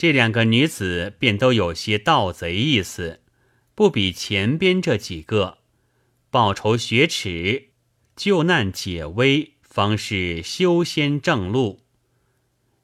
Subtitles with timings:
[0.00, 3.20] 这两个女子便都有些盗贼意思，
[3.74, 5.58] 不比前边这几个。
[6.30, 7.68] 报仇雪耻，
[8.16, 11.82] 救难解危，方是修仙正路。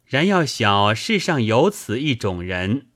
[0.04, 2.88] 然要晓世上有此一种人，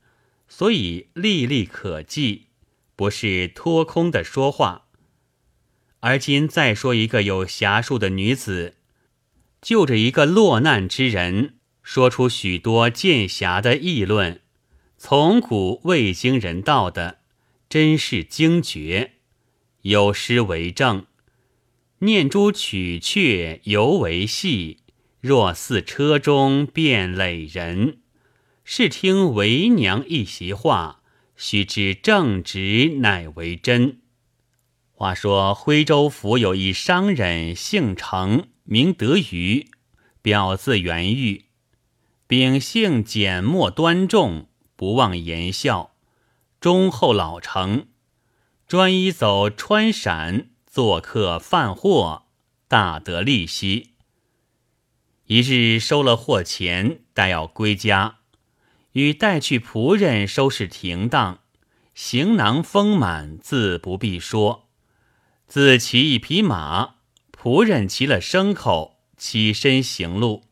[0.46, 2.48] 所以历历可记，
[2.94, 4.88] 不是托空的说话。
[6.00, 8.74] 而今再说一个有侠术的女子，
[9.62, 11.54] 救着一个落难之人。
[11.92, 14.42] 说出许多剑侠的议论，
[14.96, 17.18] 从古未经人道的，
[17.68, 19.14] 真是惊绝。
[19.82, 21.06] 有诗为证
[21.98, 24.76] ：“念珠取却犹为戏，
[25.20, 27.98] 若似车中变垒人。
[28.62, 31.02] 试听为娘一席话，
[31.34, 33.98] 须知正直乃为真。”
[34.94, 39.66] 话说徽州府有一商人，姓程，名德瑜，
[40.22, 41.46] 表字元玉。
[42.30, 45.96] 秉性简默端重，不忘言笑，
[46.60, 47.88] 忠厚老成，
[48.68, 52.26] 专一走川陕做客贩货，
[52.68, 53.94] 大得利息。
[55.26, 58.18] 一日收了货钱，待要归家，
[58.92, 61.40] 与带去仆人收拾停当，
[61.94, 64.68] 行囊丰满，自不必说。
[65.48, 66.94] 自骑一匹马，
[67.36, 70.44] 仆人骑了牲口，起身行路。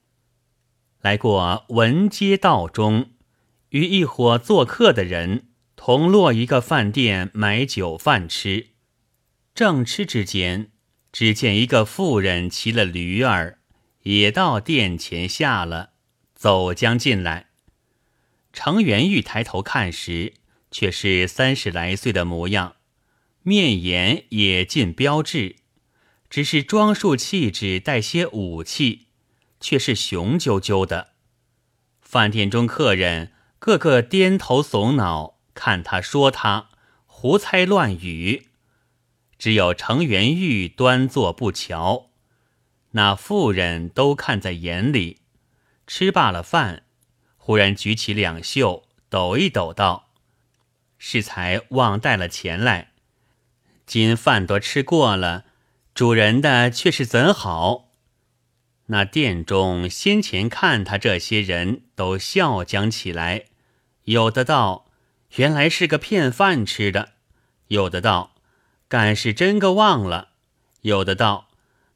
[1.01, 3.11] 来过文街道中，
[3.71, 8.69] 与一伙做客的人同落一个饭店买酒饭吃。
[9.55, 10.71] 正吃之间，
[11.13, 13.59] 只见一个妇人骑了驴儿，
[14.03, 15.91] 也到店前下了，
[16.35, 17.47] 走将进来。
[18.53, 20.35] 程元玉抬头看时，
[20.71, 22.77] 却是三十来岁的模样，
[23.43, 25.57] 面颜也尽标致，
[26.29, 29.08] 只是装束气质带些武气。
[29.61, 31.09] 却是雄赳赳的。
[32.01, 36.71] 饭店中客人个个颠头耸脑，看他说他，
[37.07, 38.49] 胡猜乱语。
[39.39, 42.11] 只有程元玉端坐不瞧，
[42.93, 45.19] 那妇人都看在眼里。
[45.87, 46.83] 吃罢了饭，
[47.37, 50.11] 忽然举起两袖，抖一抖道
[50.99, 52.93] ：“适才忘带了钱来。
[53.87, 55.45] 今饭都吃过了，
[55.95, 57.88] 主人的却是怎好？”
[58.91, 63.45] 那店中先前看他这些人都笑将起来，
[64.05, 64.87] 有的道
[65.37, 67.11] ：“原来是个骗饭吃的；
[67.67, 68.35] 有的道
[68.89, 70.29] ：“敢是真个忘了；
[70.81, 71.49] 有的道：“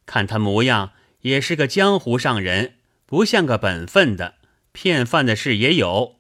[0.05, 0.93] 看他模样
[1.23, 2.75] 也是个江湖上人，
[3.07, 4.35] 不像个本分的，
[4.73, 6.17] 骗饭的事也有。”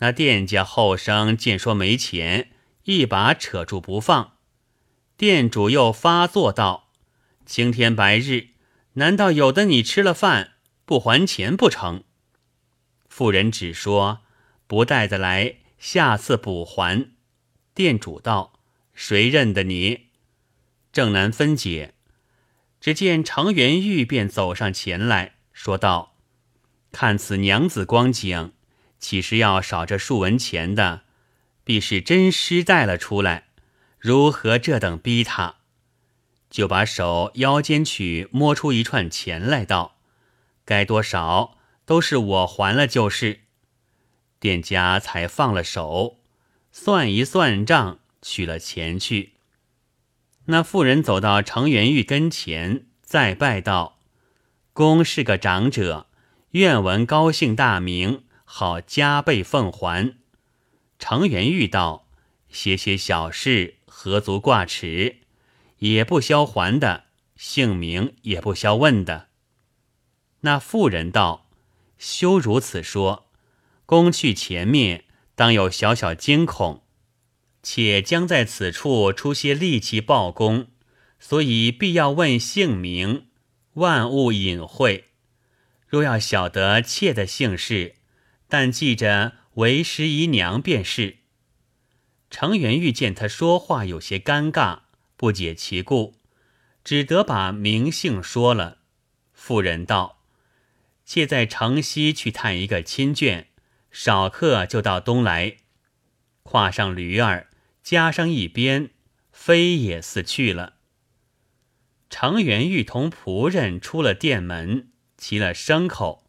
[0.00, 2.50] 那店家后生见说没钱，
[2.82, 4.32] 一把扯住不放。
[5.16, 6.90] 店主又发作道
[7.46, 8.48] ：“青天白日。”
[8.94, 10.52] 难道有的你吃了饭
[10.84, 12.04] 不还钱不成？
[13.08, 14.20] 妇人只说
[14.66, 17.10] 不带的来，下次补还。
[17.74, 18.60] 店主道
[18.94, 20.08] ：“谁认得你？”
[20.92, 21.94] 正难分解，
[22.80, 26.16] 只见程元玉便走上前来说道
[26.92, 28.52] ：“看此娘子光景，
[29.00, 31.02] 岂是要少这数文钱的？
[31.64, 33.48] 必是真尸带了出来，
[33.98, 35.56] 如何这等逼他？”
[36.54, 39.96] 就把手腰间取，摸出一串钱来，道
[40.64, 43.40] ：“该多少都是我还了就是。”
[44.38, 46.20] 店家才放了手，
[46.70, 49.32] 算一算账，取了钱去。
[50.44, 53.98] 那妇人走到程元玉跟前，再拜道
[54.72, 56.06] ：“公是个长者，
[56.50, 60.14] 愿闻高姓大名，好加倍奉还。”
[61.00, 62.06] 程元玉道
[62.48, 65.16] ：“些些小事，何足挂齿。”
[65.84, 67.04] 也不消还的，
[67.36, 69.28] 姓名也不消问的。
[70.40, 71.50] 那妇人道
[71.98, 73.26] ：“休如此说，
[73.84, 76.84] 公去前面当有小小惊恐，
[77.62, 80.68] 且将在此处出些力气报功，
[81.20, 83.26] 所以必要问姓名，
[83.74, 85.10] 万物隐晦。
[85.86, 87.96] 若要晓得妾的姓氏，
[88.48, 91.18] 但记着为师姨娘便是。”
[92.30, 94.83] 程元玉见他说话有些尴尬。
[95.16, 96.14] 不解其故，
[96.82, 98.78] 只得把名姓说了。
[99.32, 100.20] 妇人道
[101.04, 103.46] ：“妾在城西去探一个亲眷，
[103.90, 105.58] 少客就到东来。”
[106.42, 107.48] 跨上驴儿，
[107.82, 108.90] 加上一鞭，
[109.32, 110.74] 飞也似去了。
[112.10, 116.24] 程元玉同仆人出了店门，骑了牲口，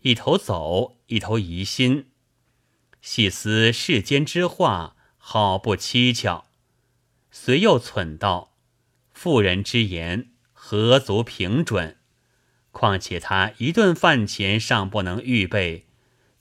[0.00, 2.10] 一头走，一头疑心，
[3.00, 6.46] 细思世间之话，好不蹊跷。
[7.36, 8.54] 遂又忖道
[9.12, 11.98] ：“妇人之言何足凭准？
[12.70, 15.88] 况且他一顿饭钱尚不能预备，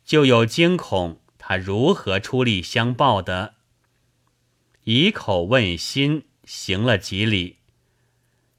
[0.06, 3.56] 就有惊恐，他如何出力相报的？
[4.84, 7.58] 以口问心，行了几里，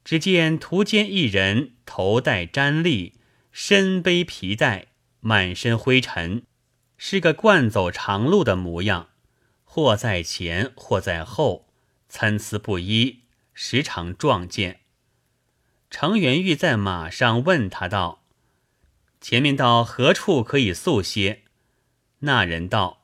[0.03, 3.13] 只见途间一人，头戴毡笠，
[3.53, 4.87] 身背皮带，
[5.21, 6.43] 满身灰尘，
[6.97, 9.11] 是个惯走长路的模样，
[9.63, 11.64] 或在前，或在后，
[12.17, 13.23] 参差不一，
[13.53, 14.79] 时常撞见。
[15.89, 18.23] 程元玉在马上问他道
[19.19, 21.43] ：“前面到何处可以宿歇？”
[22.19, 23.03] 那人道：“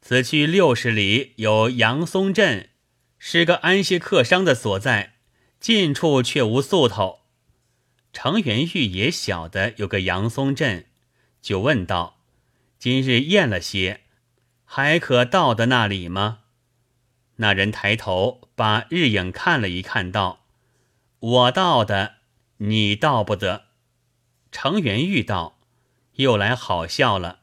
[0.00, 2.70] 此去六十里有杨松镇，
[3.18, 5.16] 是个安歇客商的所在，
[5.60, 7.18] 近处却无宿头。”
[8.10, 10.86] 程元玉也晓得有个杨松镇，
[11.42, 12.22] 就问道
[12.80, 14.00] ：“今日晏了些，
[14.64, 16.38] 还可到的那里吗？”
[17.40, 20.44] 那人抬头把日影看了一看，道
[21.20, 22.16] ：“我到的，
[22.58, 23.64] 你到不得。”
[24.52, 25.58] 程元玉道
[26.16, 27.40] ：“又来好笑了。”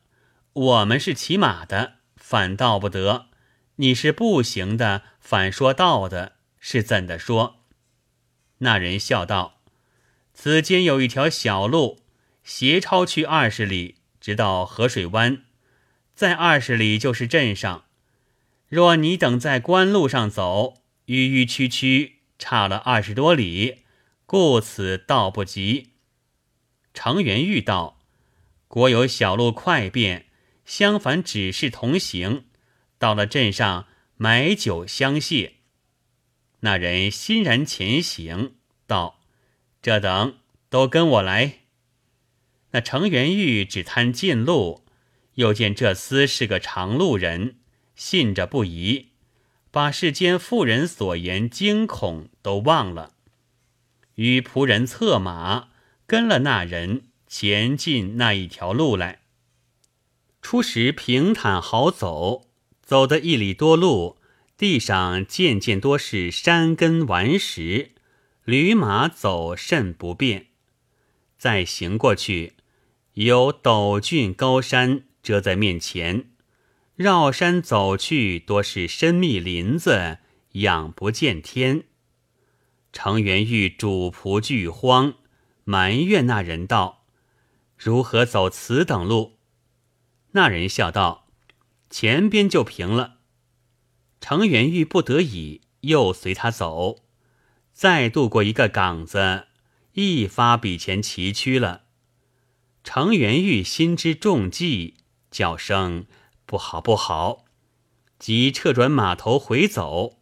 [0.54, 3.30] 我们是骑马的，反到不得；
[3.78, 7.64] 你是步行的，反说道的，是怎的说？
[8.60, 9.62] 那人笑道
[10.34, 12.04] ：“此间有一条小路，
[12.44, 15.44] 斜抄去二十里，直到河水湾，
[16.14, 17.86] 在二十里就是镇上。
[18.70, 20.76] 若你等在官路上走，
[21.08, 23.84] 迂迂曲曲，差了二十多里，
[24.26, 25.92] 故此道不及。”
[26.94, 28.00] 程元玉道
[28.68, 30.26] ：“国有小路快便。”
[30.68, 32.44] 相反，只是同行，
[32.98, 33.88] 到了镇上
[34.18, 35.54] 买酒相谢。
[36.60, 38.56] 那人欣然前行，
[38.86, 39.22] 道
[39.82, 41.60] ：“这等都跟我来。”
[42.72, 44.84] 那程元玉只贪近路，
[45.36, 47.60] 又见这厮是个长路人，
[47.98, 49.08] 信着不疑，
[49.72, 53.16] 把世间妇人所言惊恐都忘了，
[54.16, 55.70] 与仆人策马
[56.06, 59.22] 跟了那人前进那一条路来。
[60.42, 62.48] 初时平坦好走，
[62.84, 64.18] 走的一里多路，
[64.56, 67.92] 地上渐渐多是山根顽石，
[68.46, 70.46] 驴马走甚不便。
[71.38, 72.54] 再行过去，
[73.14, 76.30] 有陡峻高山遮在面前，
[76.98, 80.18] 绕山走去，多是深密林子，
[80.54, 81.84] 仰不见天。
[82.92, 85.14] 程元玉主仆俱慌，
[85.64, 87.06] 埋怨那人道
[87.78, 89.38] ：“如何走此等路？”
[90.34, 91.28] 那人笑道
[91.92, 93.18] ：“前边就平了。”
[94.20, 97.04] 程元玉不得已，又随他走，
[97.74, 99.46] 再渡过一个岗子，
[99.94, 101.84] 一发比前崎岖了。
[102.84, 104.96] 程元玉心知中计，
[105.30, 106.08] 叫声
[106.48, 107.44] 不好不好，
[108.18, 110.18] 即撤转马头回走。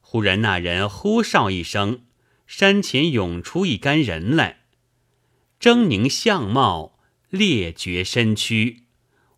[0.00, 2.02] 忽然那人呼哨一声，
[2.48, 4.64] 山前涌出一干人来，
[5.60, 6.98] 狰狞相貌，
[7.30, 8.82] 列绝身躯。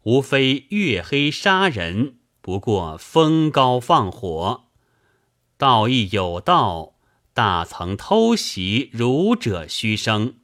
[0.05, 4.65] 无非月黑杀人，不过风高放火。
[5.59, 6.94] 道义有道，
[7.35, 10.37] 大曾偷袭儒者虚声。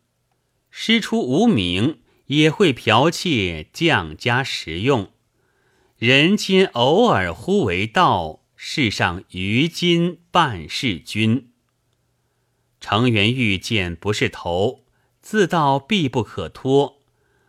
[0.71, 5.11] 师出无名，也会剽窃将家食用。
[6.01, 11.53] 人间偶尔忽为道，世上于今半是君。
[12.81, 14.87] 程元玉见不是头，
[15.21, 17.03] 自道必不可脱。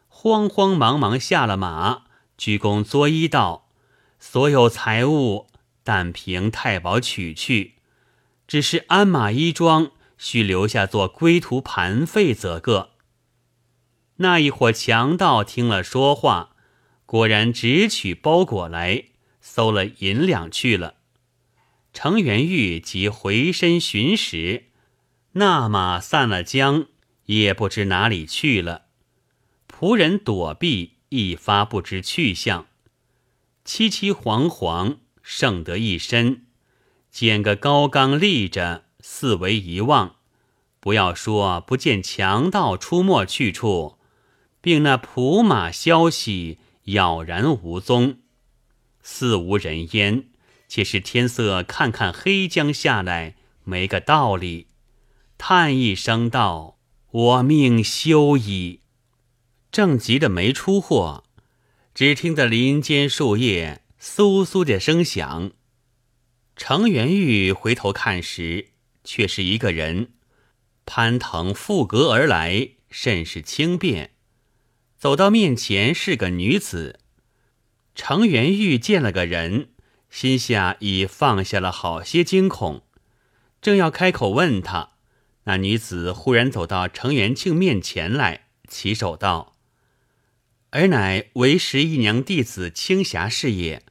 [0.09, 2.01] 慌慌忙忙下了马，
[2.37, 3.69] 鞠躬作揖道
[4.19, 5.47] ：“所有财物，
[5.85, 7.75] 但凭太保取去。
[8.45, 12.89] 只是鞍马衣装，须留下做归途盘费，则个。”
[14.19, 16.50] 那一伙强盗听了说话，
[17.11, 19.07] 果然直取包裹来，
[19.41, 20.93] 搜了银两去了。
[21.91, 24.67] 程元玉即回身寻时，
[25.33, 26.87] 那马散了缰，
[27.25, 28.83] 也不知哪里去了。
[29.67, 32.67] 仆人躲避，一发不知去向，
[33.65, 36.45] 凄凄惶惶，剩得一身，
[37.09, 40.15] 捡个高岗立着，四围一望，
[40.79, 43.97] 不要说不见强盗出没去处，
[44.61, 48.19] 并那仆马消息杳然无踪，
[49.01, 50.25] 似无人烟。
[50.67, 53.35] 且是天色看看黑将下来，
[53.65, 54.67] 没个道理。
[55.37, 56.79] 叹一声道
[57.11, 58.79] ：“我命休矣。”
[59.69, 61.25] 正急得没出货，
[61.93, 65.51] 只听得林间树叶簌簌的声响。
[66.55, 68.69] 程元玉回头看时，
[69.03, 70.13] 却是一个人
[70.85, 74.11] 攀藤附阁而来，甚是轻便。
[75.01, 76.99] 走到面前是个女子。
[77.95, 79.69] 程元玉见了个人，
[80.11, 82.83] 心下已放下了好些惊恐，
[83.63, 84.91] 正要开口问他，
[85.45, 89.55] 那女子忽然走到程元庆面前来，起手道。
[90.69, 93.81] 儿乃为十一娘弟子青霞是也。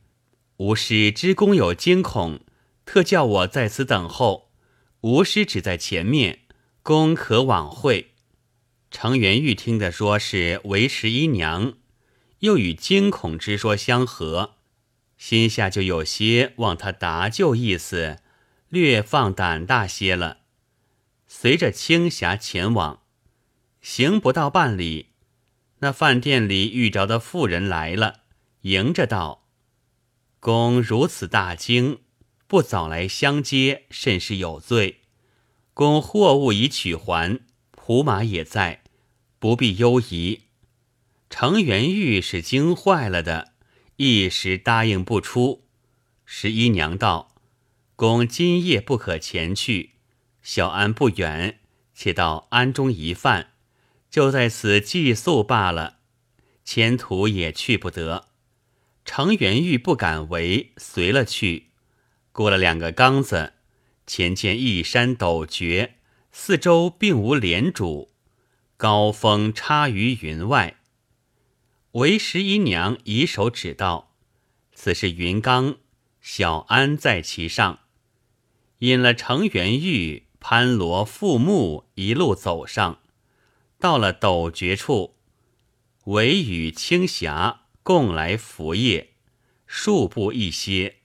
[0.58, 2.38] 吾师知公有惊恐，
[2.86, 4.52] 特叫我在此等候。
[5.00, 6.42] 吾师只在前面，
[6.84, 8.09] 公可往会。
[8.90, 11.74] 程元玉听得说是为十一娘，
[12.40, 14.56] 又与惊恐之说相合，
[15.16, 18.18] 心下就有些望他答救意思，
[18.68, 20.38] 略放胆大些了。
[21.28, 23.02] 随着青霞前往，
[23.80, 25.10] 行不到半里，
[25.78, 28.22] 那饭店里遇着的妇人来了，
[28.62, 29.46] 迎着道。
[30.40, 32.00] 公如此大惊，
[32.48, 35.02] 不早来相接，甚是有罪。
[35.74, 37.40] 公货物已取还，
[37.90, 38.84] 胡马也在，
[39.40, 40.42] 不必忧疑。
[41.28, 43.50] 程元玉是惊坏了的，
[43.96, 45.66] 一时答应不出。
[46.24, 47.34] 十一娘道
[47.96, 49.94] ：“公今夜不可前去，
[50.40, 51.58] 小安不远，
[51.92, 53.54] 且到安中一饭，
[54.08, 55.96] 就在此寄宿罢了。
[56.64, 58.28] 前途也去不得。”
[59.04, 61.70] 程元玉不敢违，随了去。
[62.30, 63.54] 过了两个缸子，
[64.06, 65.96] 前见一山陡绝，
[66.32, 68.12] 四周并无连主，
[68.76, 70.80] 高峰插于云外。
[71.92, 74.14] 为十一娘以手指道
[74.72, 75.78] ：“此是云冈，
[76.20, 77.80] 小安在其上。”
[78.80, 83.00] 引了程元玉潘罗傅木，一路走上，
[83.78, 85.16] 到了陡绝处，
[86.04, 87.62] 唯与青霞。
[87.82, 89.14] 共来服业，
[89.66, 90.98] 数步一歇。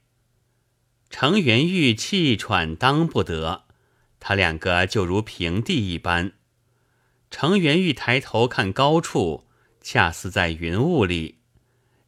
[1.08, 3.64] 程元玉气喘当不得，
[4.28, 6.32] 他两个就如平地一般。
[7.30, 9.46] 程元玉抬头看高处，
[9.80, 11.38] 恰似在云雾里。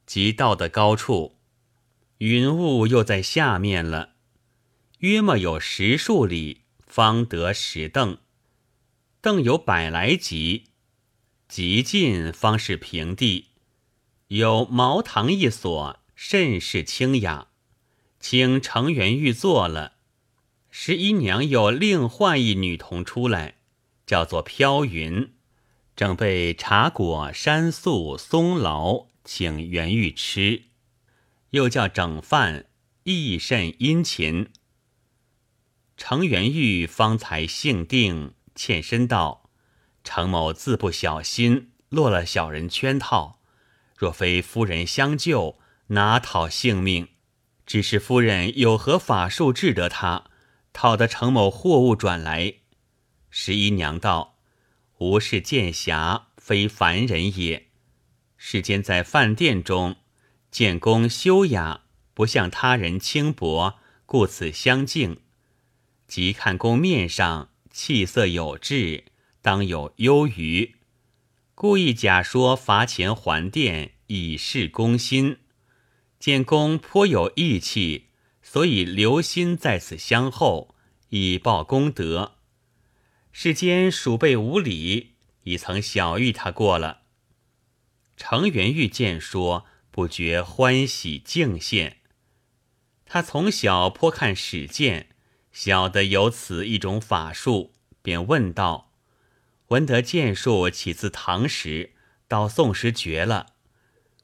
[0.05, 1.37] 即到的高处，
[2.17, 4.15] 云雾又在下面了。
[4.99, 8.19] 约莫有十数里，方得石凳，
[9.21, 10.73] 凳有百来级，
[11.47, 13.51] 极近方是平地。
[14.27, 17.47] 有茅堂一所，甚是清雅，
[18.19, 19.98] 请程元玉坐了。
[20.71, 23.57] 十一娘又另换一女童出来，
[24.07, 25.33] 叫做飘云，
[25.97, 30.65] 正备茶果、山素、松劳，请元玉吃。
[31.51, 32.67] 又叫整饭，
[33.05, 34.51] 亦甚殷勤。
[35.97, 39.51] 程元玉方才性定，欠身道
[40.05, 43.41] ：“程某自不小心，落了小人圈套。”
[43.97, 45.59] 若非夫人相救，
[45.89, 47.09] 哪讨性命？
[47.67, 50.28] 只是夫人有何法术治得他，
[50.81, 52.55] 讨得程某货物转来？
[53.31, 54.37] 十一娘道
[54.99, 57.67] ：“吾是剑侠，非凡人也。
[58.37, 59.97] 世间在饭店中，
[60.53, 61.81] 见公修雅，
[62.15, 65.21] 不向他人轻薄，故此相敬。
[66.07, 69.07] 即看公面上气色有致，
[69.43, 70.77] 当有忧余。”
[71.57, 75.39] 故意假说罚钱还店，以示公心。
[76.21, 78.08] 见公颇有义气，
[78.51, 80.75] 所以留心在此相候，
[81.11, 82.37] 以报功德。
[83.31, 87.03] 世间鼠辈无礼，已曾小遇他过了。
[88.17, 91.99] 程元玉见说，不觉欢喜敬献。
[93.05, 95.11] 他从小颇看史鉴，
[95.53, 98.95] 晓得有此一种法术，便问道。
[99.67, 101.93] 闻得剑术起自唐时，
[102.27, 103.49] 到宋时绝了，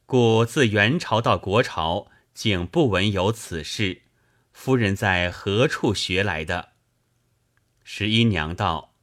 [0.07, 4.01] 故自元朝到国朝，竟不闻有此事。
[4.55, 6.69] 夫人在何处学来的？
[7.83, 8.95] 十一娘道：“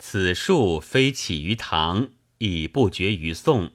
[0.00, 2.08] 此术非起于唐，
[2.38, 3.74] 已不绝于宋。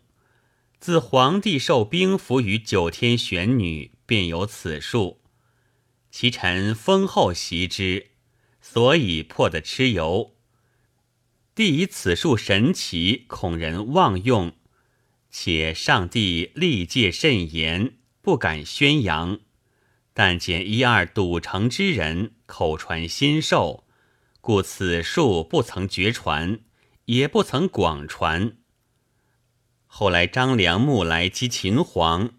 [0.80, 5.22] 自皇帝受兵符于九天玄女，便有此术。
[6.10, 8.08] 其臣封后习之，
[8.60, 10.36] 所以破得蚩尤。”
[11.54, 14.58] 帝以此术神奇，恐人妄用，
[15.30, 19.40] 且上帝历戒甚严，不敢宣扬。
[20.18, 23.84] 但见一二赌城之人口传心授，
[24.40, 26.62] 故此术不曾绝传，
[27.04, 28.56] 也不曾广传。
[29.86, 32.30] 后来张良木来击秦皇，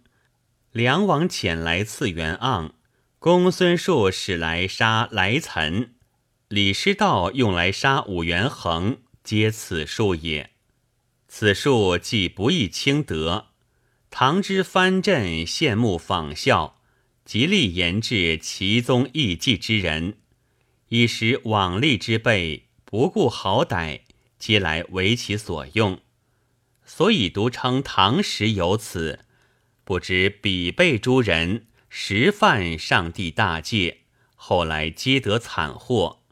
[0.73, 2.71] 梁王遣来赐元盎，
[3.18, 5.97] 公孙述使来杀来岑，
[6.49, 9.02] 李师道用来杀武元衡。
[9.23, 10.52] 皆此术也。
[11.28, 13.49] 此术既不易轻得，
[14.09, 16.80] 唐之藩镇羡慕仿效，
[17.26, 20.16] 极力研制其宗异迹之人，
[20.88, 24.00] 以使往例之辈不顾好歹，
[24.38, 26.00] 皆来为其所用。
[26.87, 29.21] 所以独称唐时有此，
[29.85, 34.04] 不知彼辈诸人实犯上帝大戒，
[34.37, 36.23] 后来皆得惨祸。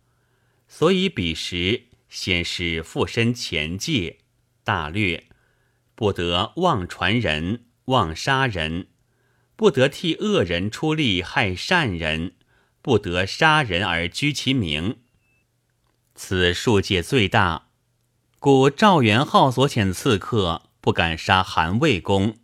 [0.66, 1.88] 所以彼时。
[2.08, 4.18] 先是附身前界，
[4.62, 5.24] 大略
[5.96, 8.86] 不得妄传人、妄杀人，
[9.56, 12.32] 不得替恶人出力害善人，
[12.82, 14.98] 不得杀人而居其名。
[16.14, 17.68] 此数界最大，
[18.38, 22.36] 故赵元昊所遣刺客不敢杀韩魏公，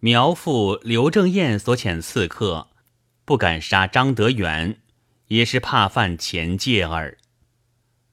[0.00, 2.68] 苗父刘正彦所遣刺客
[3.24, 4.80] 不敢杀张德元，
[5.26, 7.18] 也是怕犯前戒耳。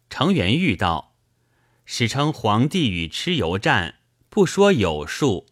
[0.10, 1.14] 程元玉道。
[1.88, 4.00] 史称皇帝与蚩尤战，
[4.32, 5.46] 不说有数；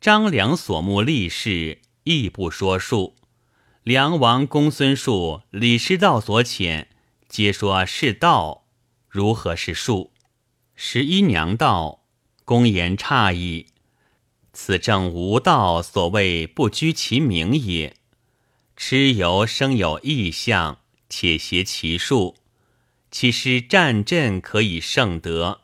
[0.00, 3.16] 张良所目立事，亦不说数。
[3.82, 6.86] 梁王公孙述、李师道所遣，
[7.28, 8.64] 皆说是道，
[9.10, 10.10] 如何是数？
[10.74, 12.04] 十一娘道，
[12.46, 13.66] 公言差矣。
[14.54, 17.94] 此正无道所谓不居其名也。
[18.74, 20.78] 蚩尤生有异象，
[21.10, 22.36] 且挟其数，
[23.10, 25.60] 其师战阵可以胜得？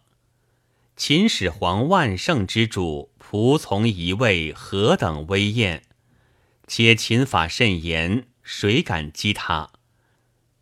[0.94, 5.82] 秦始皇万圣之主，仆从一位，何等威严！
[6.66, 9.71] 且秦法甚严，谁敢击他？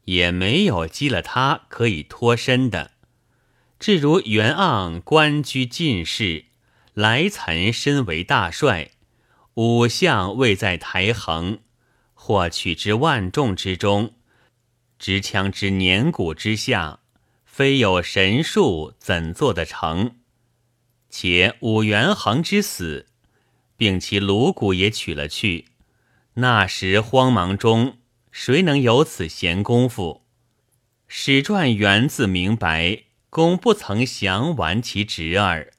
[0.04, 2.92] 也没有击了他可以脱身的。
[3.78, 6.46] 至如袁盎官居进士，
[6.94, 8.90] 来岑身为大帅，
[9.54, 11.60] 五相位在台衡，
[12.14, 14.14] 或取之万众之中，
[14.98, 17.00] 执枪之年谷之下，
[17.44, 20.16] 非有神术，怎做得成？
[21.08, 23.06] 且武元衡之死，
[23.76, 25.66] 并其颅骨也取了去。
[26.34, 27.98] 那时慌忙中，
[28.30, 30.22] 谁能有此闲工夫？
[31.06, 35.72] 史传源自明白，公不曾详完其侄儿。